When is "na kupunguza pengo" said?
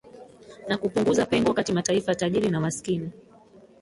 0.67-1.53